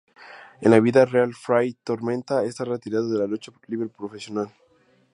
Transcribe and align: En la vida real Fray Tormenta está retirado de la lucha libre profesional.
En 0.61 0.71
la 0.71 0.79
vida 0.79 1.05
real 1.05 1.35
Fray 1.35 1.73
Tormenta 1.75 2.43
está 2.43 2.63
retirado 2.65 3.07
de 3.07 3.19
la 3.19 3.27
lucha 3.27 3.51
libre 3.67 3.87
profesional. 3.87 4.51